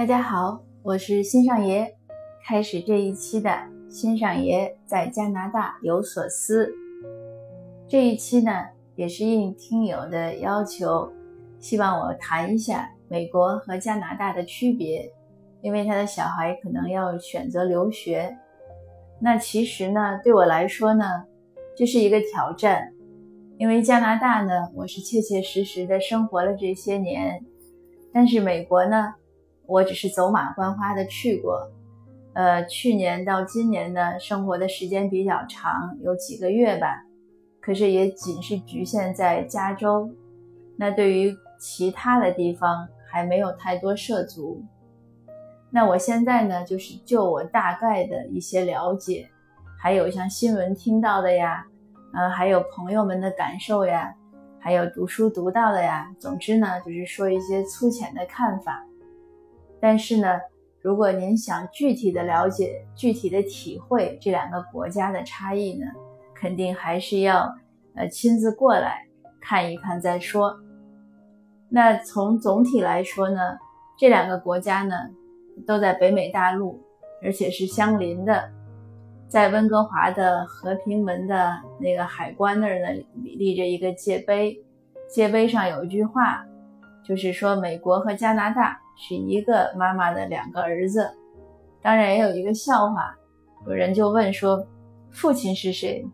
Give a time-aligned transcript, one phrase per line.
[0.00, 1.94] 大家好，我是新上爷，
[2.46, 3.54] 开始这一期的
[3.90, 6.72] 新上爷在加拿大有所思。
[7.86, 8.50] 这一期呢，
[8.96, 11.12] 也是应听友的要求，
[11.58, 15.12] 希望我谈一下美国和加拿大的区别，
[15.60, 18.34] 因为他的小孩可能要选择留学。
[19.20, 21.04] 那其实呢，对我来说呢，
[21.76, 22.90] 这是一个挑战，
[23.58, 27.44] 因为加拿大呢，我是切切实实的生活了这些年，
[28.14, 29.16] 但是美国呢。
[29.70, 31.70] 我只是走马观花的去过，
[32.32, 37.04] 呃，去年到今年呢，生活的时间比较长，有几个月吧，
[37.60, 40.10] 可是也仅是局限在加州，
[40.76, 44.60] 那对于其他的地方还没有太多涉足。
[45.70, 49.28] 那我现在呢，就是就我大概的一些了解，
[49.80, 51.64] 还有像新闻听到的呀，
[52.12, 54.12] 呃，还有朋友们的感受呀，
[54.58, 58.84] 还有读书读到的呀，总之呢，就是说一些粗浅的看法。
[59.80, 60.38] 但是呢，
[60.82, 65.86] 如果您想具体的了解、具体的体会这两个国家的差异呢，
[66.34, 67.54] 肯定还是要
[67.94, 69.06] 呃亲自过来
[69.40, 70.54] 看一看再说。
[71.68, 73.40] 那从总体来说呢，
[73.98, 74.94] 这两个国家呢
[75.66, 76.80] 都在北美大陆，
[77.22, 78.50] 而且是相邻的，
[79.28, 82.88] 在温哥华的和平门的那个海关那儿呢
[83.22, 84.62] 立着一个界碑，
[85.08, 86.44] 界碑上有一句话，
[87.04, 88.78] 就是说美国和加拿大。
[89.02, 91.10] 是一个妈妈的两个儿子，
[91.80, 93.16] 当然也有一个笑话，
[93.66, 94.66] 有人就问说，
[95.10, 96.04] 父亲是谁？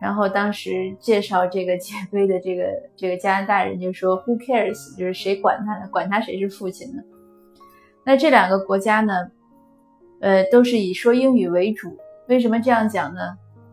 [0.00, 2.64] 然后当时介绍这个界碑的这个
[2.96, 4.96] 这个加拿大人就说，Who cares？
[4.98, 5.88] 就是谁管他呢？
[5.90, 7.02] 管他谁是父亲呢？
[8.04, 9.30] 那这两个国家呢，
[10.20, 11.96] 呃，都是以说英语为主。
[12.28, 13.20] 为什么这样讲呢？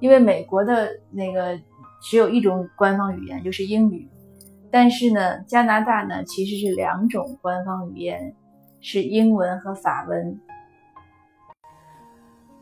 [0.00, 1.56] 因为美国的那个
[2.02, 4.08] 只有一种官方语言，就是英语。
[4.72, 8.34] 但是呢，加拿大呢其实是两种官方语言。
[8.80, 10.38] 是英文和法文。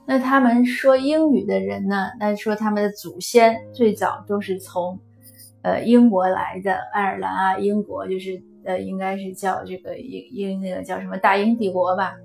[0.07, 2.11] 那他们说英语的人呢？
[2.19, 4.99] 那说他们的祖先最早都是从，
[5.61, 12.17] 呃，英国来的，爱尔兰啊，英国就是呃，应该是叫这个英英那个叫什么大英帝国吧？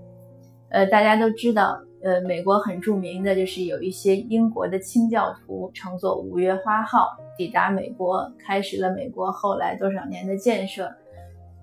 [0.69, 10.89] 呃，大家都知道，呃，美国很著名的就是有一些英国的清教徒乘坐五月花号抵达美国，开始了美国后来多少年的建设。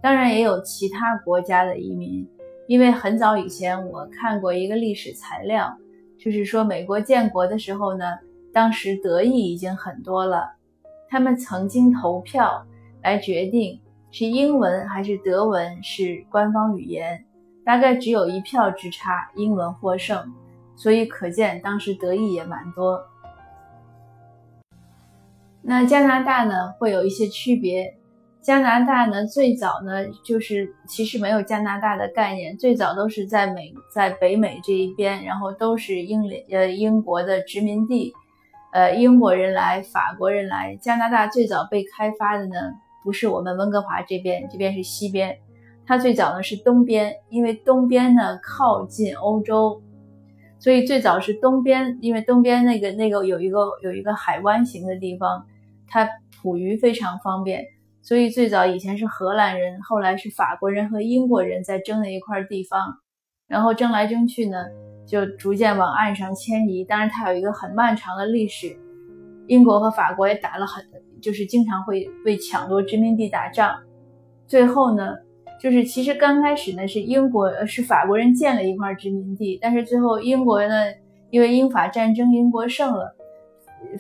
[0.03, 2.27] 当然也有其他国家的移民，
[2.67, 5.77] 因为很早以前我看过一个历史材料，
[6.19, 8.19] 就是说美国建国的时候呢，
[8.51, 10.53] 当时德裔已经很多了，
[11.09, 12.67] 他们曾经投票
[13.03, 13.79] 来决定
[14.11, 17.23] 是英文还是德文是官方语言，
[17.63, 20.33] 大概只有一票之差，英文获胜，
[20.77, 23.03] 所以可见当时德裔也蛮多。
[25.61, 28.00] 那加拿大呢，会有一些区别。
[28.43, 38.15] 加拿大呢，最早呢就是其实没有加拿大的概念，最早都是在美在北美这一边，然后都是英联呃英国的殖民地，
[38.73, 42.55] 呃英国人来，法国人来，加拿大最早被开发的呢
[43.05, 45.37] 不是我们温哥华这边，这边是西边，
[45.87, 49.83] 它最早呢是东边，因为东边呢靠近欧洲，
[50.59, 55.47] 所以最早是东边，因为东边那个那个有一个有一个海湾型的地方，
[55.87, 56.09] 它
[56.43, 57.67] 捕鱼非常方便。
[58.03, 62.99] 所以最早以前是荷兰人，后来是法国人和英国人在争的一块地方，
[63.47, 64.57] 然后争来争去呢，
[65.07, 66.83] 就逐渐往岸上迁移。
[66.83, 68.75] 当然，它有一个很漫长的历史，
[69.47, 70.85] 英国和法国也打了很，
[71.21, 73.79] 就是经常会为抢夺殖民地打仗。
[74.47, 75.15] 最后呢，
[75.61, 80.75] 就是其实刚开始呢是英国是法国人建了一块殖民地，但是最后英国呢
[81.31, 83.15] 因为英法战争英国胜了，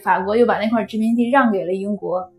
[0.02, 2.32] 法国又把那块殖民地让给了英国。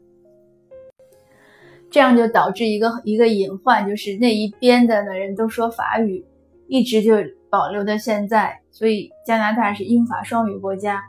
[1.92, 6.26] 这样就导致一个一个隐患，就是那一边的的人都说法语，
[6.68, 7.16] 一直就
[7.50, 8.58] 保留到现在。
[8.72, 11.04] 所以加拿大是英法双语国家。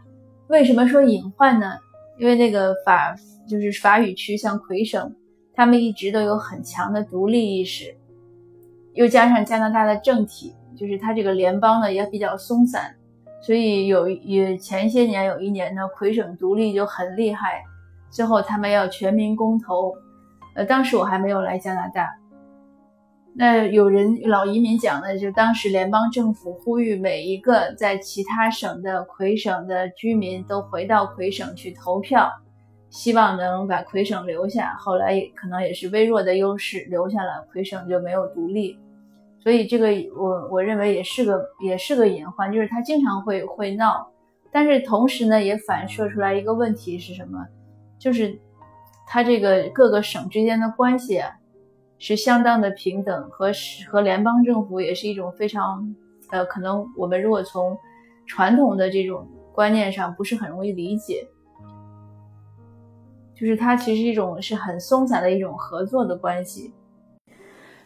[0.48, 1.74] 为什么说隐患呢？
[2.18, 3.14] 因为那个法
[3.48, 5.14] 就是法语区，像魁省，
[5.54, 7.96] 他们一直都有很强的独立意识，
[8.94, 12.92] 又加上加拿大的政体，就是它这个联邦呢也比较松散，
[13.40, 17.62] 所以有也前些年有一年呢，魁省独立就很厉害，
[18.10, 19.94] 最后他们要全民公投。
[20.54, 22.14] 呃，当时我还没有来加拿大，
[23.34, 32.30] 那有人老移民讲的，就当时联邦政府呼吁每一个在其他省的魁省的居民都回到魁省去投票，
[32.90, 34.74] 希望能把魁省留下。
[34.78, 38.78] 后来可能也是微弱的优势留下了，魁省就没有独立。
[39.40, 44.06] 所以这个我我认为也是个也是个隐患，就是他经常会会闹，
[44.52, 47.46] 但是同时呢也反射出来一个问题是什么，
[47.98, 48.38] 就是。
[49.14, 51.20] 它这个各个省之间的关系，
[51.98, 53.52] 是相当的平等，和
[53.86, 55.94] 和联邦政府也是一种非常，
[56.30, 57.76] 呃，可能我们如果从
[58.26, 61.28] 传统的这种观念上不是很容易理解，
[63.34, 66.72] 就是它其实一种是很松散的一种合作的关系。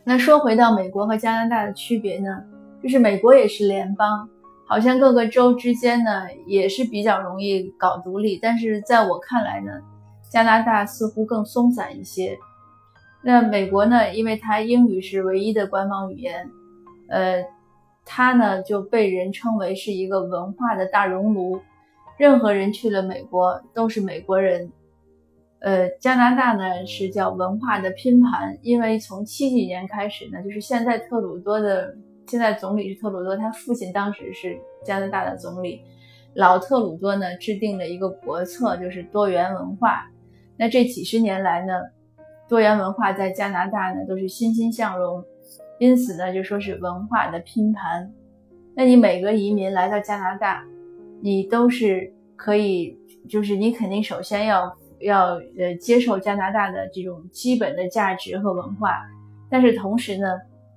[0.05, 2.44] 那说回到美国和加拿大的区别呢，
[2.81, 4.28] 就是美国也是联邦。
[4.69, 9.73] 好像各个州之间呢也是比较容易搞独立，但是在我看来呢，
[10.37, 12.37] 加拿大似乎更松散一些。
[13.23, 16.47] 那美国呢，因为它英语是唯一的官方语言，
[17.09, 17.43] 呃，
[18.05, 21.62] 它呢就被人称为是一个文化的大熔炉，
[22.19, 24.71] 任何人去了美国都是美国人。
[25.61, 31.97] 呃，加拿大呢是叫文化的拼盘，因为从七几年开始呢，就是现在特鲁多的。
[32.27, 35.81] 现在总理是特鲁多，他父亲当时是加拿大的总理。
[36.35, 40.11] 老特鲁多呢制定了一个国策，就是多元文化。
[40.56, 41.73] 那这几十年来呢，
[42.49, 45.25] 多元文化在加拿大呢都是欣欣向荣，
[45.79, 48.12] 因此呢就说是文化的拼盘。
[48.75, 50.64] 那你每个移民来到加拿大，
[51.20, 52.99] 你都是可以，
[53.29, 59.02] 就是你肯定首先要要呃接受加拿大的这种基本的价值和文化，
[59.50, 60.26] 但是同时呢。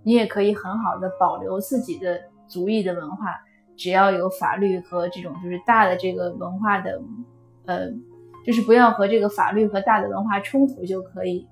[0.01, 3.35] 你也可以很好的保留自己的族裔的文化，
[3.75, 7.01] 只要有法律和这种就是大的这个文化的，
[7.65, 7.89] 呃，
[8.49, 11.47] 就是不要和这个法律和大的文化冲突就可以。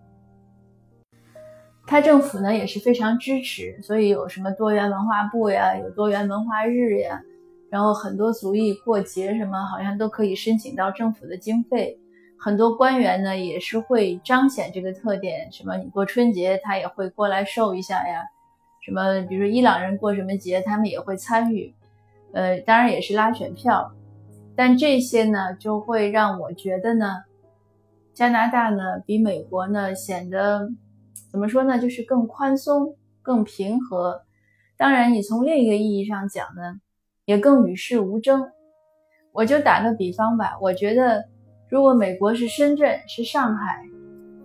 [1.86, 7.22] 他政府呢也是非常支持，所以有什么多元文化部呀，有多元文化日呀，
[7.70, 12.00] 然后很多族裔过节什么好像都可以申请到政府的经费。
[12.40, 18.24] 很多官员呢也是会彰显这个特点，什么你过春节他也会过来受一下呀。
[18.82, 21.76] 什么，比如说伊朗人过什么节，他们也会参与，
[22.34, 23.92] 呃，当然也是拉选票，
[24.58, 27.24] 但这些呢，就会让我觉得呢，
[28.14, 30.68] 加拿大呢比美国呢显得
[31.32, 34.24] 怎么说呢，就是更宽松、更平和。
[34.76, 36.82] 当然，你从另一个意义上讲呢，
[37.26, 38.50] 也更与世无争。
[39.32, 41.26] 我就打个比方吧，我觉得
[41.70, 43.84] 如果美国是深圳、是上海，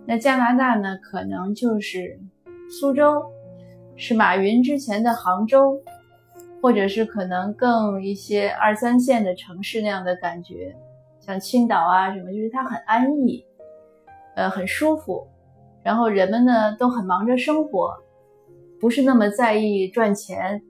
[0.05, 2.19] 那加拿大呢可能就是
[2.79, 3.25] 苏州。
[3.95, 5.79] 是马云之前的杭州，
[6.63, 10.73] 或者是可能更一些二三线的城市那样的感觉，
[11.19, 13.43] 像青岛啊什么，就是它很安逸，
[14.33, 15.27] 呃，很舒服，
[15.83, 17.93] 然后人们呢都很忙着生活，
[18.79, 20.63] 不是那么在意赚钱。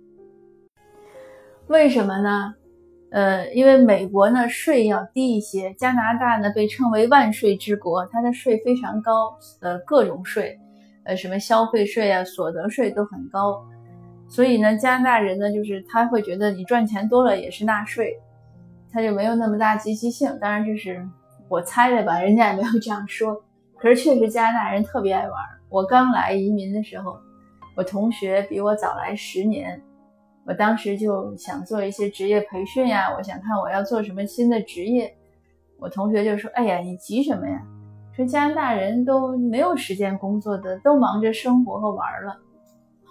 [1.67, 2.55] 为什么呢？
[3.11, 10.59] 呃，因为美国呢税要低一些，加拿大呢被称为万税之国，它的税非常高，呃，各种税。
[11.03, 13.63] 呃，什么消费税啊、所得税都很高，
[14.33, 18.19] 所以呢，加拿大人呢，就是他会觉得你赚钱多了也是纳税，
[18.91, 20.35] 他就没有那么大积极性。
[20.41, 21.07] 当然这是
[21.47, 23.39] 我猜的吧，人家也没有这样说。
[23.77, 25.37] 可是确实加拿大人特别爱玩。
[25.69, 27.15] 我刚来移民的时候，
[27.75, 29.79] 我同学比我早来十年，
[30.47, 35.15] 我当时就想做一些职业培训呀，我想看我要做什么新的职业。
[35.77, 37.61] 我同学就说：“哎呀，你急什么呀？”
[38.17, 42.39] 说加拿大人都没有时间工作的，都忙着生活和玩了。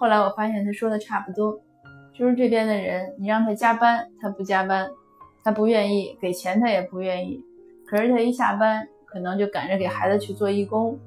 [0.03, 1.57] 后来我发现他说的差不多，
[2.13, 4.85] 就是这边的人，你让他加班，他不加班，
[5.41, 7.41] 他不愿意给钱，他也不愿意。
[7.87, 10.99] 可是他一下班，可能就赶着给孩子去做义工，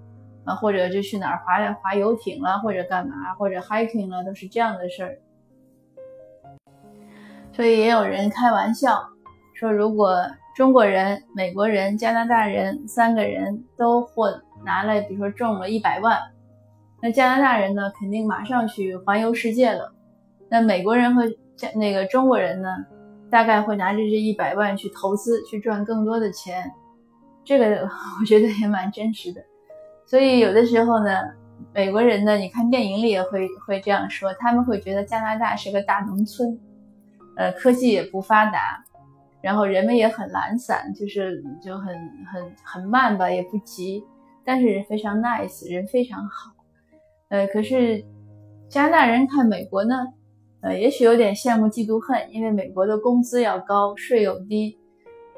[0.47, 5.19] 啊，或者就去哪儿划划游艇了，或者干嘛，或者 hiking 了，都是这样的事儿。
[7.53, 9.11] 所以也有人开玩笑
[9.53, 10.25] 说，如果。
[10.55, 14.31] 中国人、美国人、加拿大人三个人都获
[14.65, 16.19] 拿了，比如说中了一百万，
[17.07, 19.95] 那加拿大人呢，肯定马上去环游世界了。
[20.49, 21.23] 那美国人和
[21.55, 22.69] 加那个中国人呢，
[23.31, 26.69] 大概会拿着这一百万去投资，去赚更多的钱。
[27.45, 29.41] 这个我觉得也蛮真实的。
[30.05, 31.13] 所以有的时候呢，
[31.73, 36.59] 美国人呢，你看电影里也会会这样说，他们会觉得加拿大是个大农村，
[37.37, 38.83] 呃，科技也不发达。
[39.41, 41.95] 然后人们也很懒散，就是就很
[42.27, 44.03] 很很慢吧，也不急，
[44.45, 46.56] 但是非常 nice，人非常好。
[47.29, 48.05] 呃，可是
[48.69, 50.07] 加拿大人看美国呢，
[50.61, 54.79] 呃，也许有点羡慕嫉妒恨，因为美国的工资要高，税又低，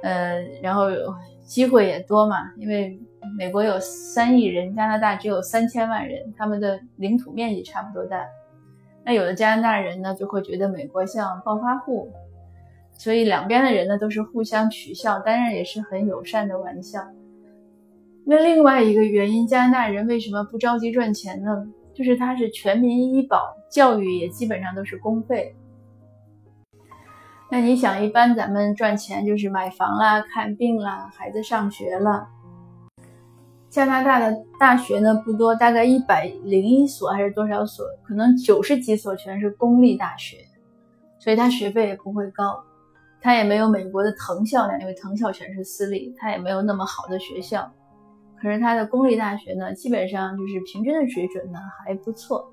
[0.02, 0.88] 呃，然后
[1.47, 2.37] 机会也多嘛。
[2.57, 3.00] 因为
[3.38, 8.25] 美国有三亿人，加拿大只有三千万人，他们的领土面积差不多大。
[9.04, 12.12] 那有的加拿大人呢，就会觉得美国像暴发户。
[12.99, 17.00] 所以两边的人呢都是互相取笑，当然也是很友善的玩笑。
[18.26, 21.66] 那另外一个原因，加拿大人为什么不着急赚钱呢？
[21.99, 25.52] 就是它是全民医保，教育也基本上都是公费。
[27.50, 32.28] 那你想，一般咱们赚钱就是买房啦、看病啦、孩子上学了。
[33.69, 40.37] 加加拿大的大学呢不多，大概一百零一所还是多少所，可能九十几所全是公立大学，
[41.19, 42.62] 所以它学费也不会高，
[43.21, 47.69] 它也没有美国的藤校那样，因为藤校全是私立，它也没有那么好的学校。
[48.40, 52.52] 可是它的公立大学呢，基本上就是平均的水准呢还不错。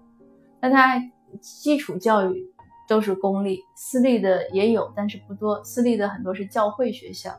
[0.62, 1.02] 那它
[1.40, 2.46] 基础教育
[2.88, 5.64] 都是公立，私立的也有，但是不多。
[5.64, 7.36] 私立的很多是教会学校。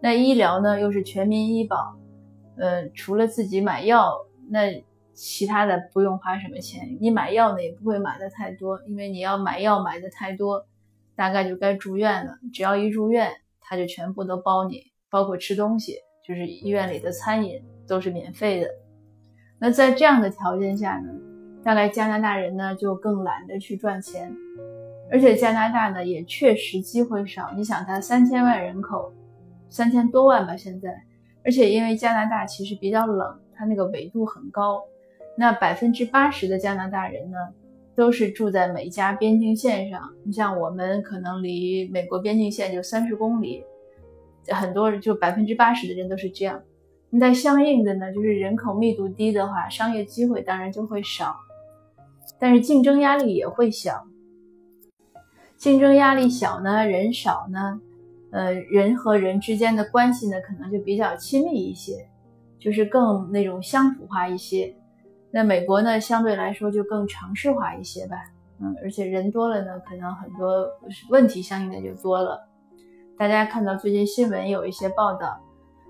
[0.00, 1.96] 那医疗呢又是全民医保。
[2.56, 4.12] 呃，除了自己买药，
[4.48, 6.96] 那其他的不用花什么钱。
[7.00, 10.66] 你买药呢，也不会买的太多，因为你要买药买的太多，
[11.14, 12.32] 大概就该住院了。
[12.52, 13.30] 只要一住院，
[13.60, 18.68] 他就全部都包你，包括吃东西，就是医院里的餐饮都是免费的。
[19.58, 21.10] 那在这样的条件下呢，
[21.64, 24.30] 大概加拿大人呢就更懒得去赚钱，
[25.10, 27.50] 而且加拿大呢也确实机会少。
[27.56, 29.10] 你想，它三千万人口，
[29.70, 31.02] 三千多万吧，现在。
[31.42, 34.84] 而且因为加拿大其实比较冷，它那个纬度很高，
[35.34, 37.38] 那百分之八十的加拿大人呢，
[37.96, 40.02] 都是住在美加边境线上。
[40.24, 43.64] 你像我们可能离美国边境线就三十公里，
[44.46, 46.62] 很多人就百分之八十的人都是这样。
[47.10, 51.36] 那相应的呢，就是人口密度低的话，商业机会当然就会少，
[52.38, 54.04] 但是竞争压力也会小。
[55.56, 57.80] 竞争压力小呢，人少呢。
[58.30, 62.06] 呃，人和人之间的关系呢，可能就比较亲密一些，
[62.58, 64.76] 就是更那种乡土化一些。
[65.30, 68.16] 那美国呢，相对来说就更城市化一些吧。
[68.60, 70.68] 嗯，而且人多了呢，可能很多
[71.08, 72.47] 问题相应的就多了。
[73.18, 75.36] 大家看到最近新闻有一些报道。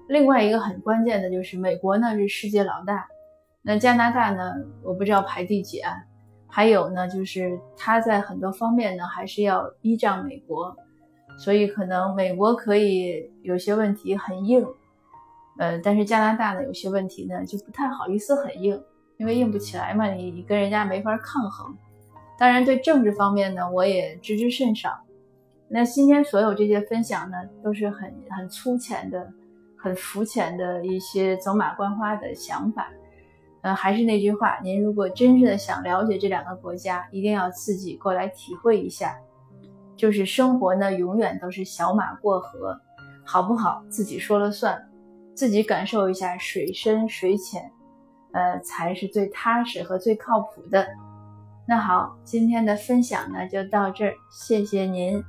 [0.09, 3.07] 另外一个很关键的就是，美国呢是世界老大，
[3.61, 5.95] 那加拿大呢，我不知道排第几啊。
[6.47, 10.75] 还有呢，就是它在很多方面呢，还是要依仗美国。
[11.39, 14.67] 所以可能美国可以有些问题很硬，
[15.59, 18.83] 呃，但是加拿大呢有些问题呢就不太好意思很硬，
[19.19, 21.77] 因为硬不起来嘛，你跟人家没法抗衡。
[22.39, 24.99] 当然对政治方面呢我也知之甚少。
[25.71, 29.31] 那今天所有这些分享呢都是很很粗浅的、
[29.77, 32.89] 很肤浅的一些走马观花的想法。
[33.61, 39.17] 呃，还是那句话，您如果真正的想了解这两个国家，一定要自己过来体会一下。
[39.97, 42.81] 就是生活呢，永远都是小马过河，
[43.27, 43.83] 好不好？
[43.91, 44.89] 自己说了算，
[45.35, 47.71] 自己感受一下水深水浅，
[48.33, 50.87] 呃，才是最踏实和最靠谱的。
[51.67, 55.21] 那好，今天的分享呢就到这儿，谢谢您。